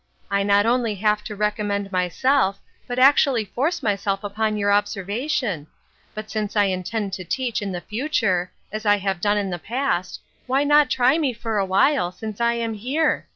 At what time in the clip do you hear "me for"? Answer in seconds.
11.19-11.59